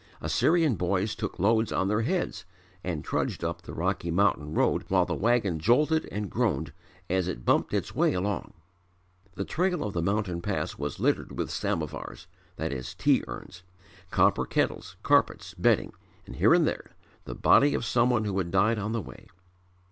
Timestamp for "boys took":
0.77-1.37